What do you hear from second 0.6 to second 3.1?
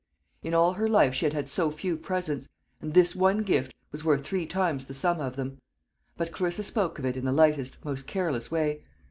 her life she had had so few presents; and